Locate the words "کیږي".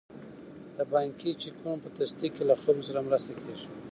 3.41-3.67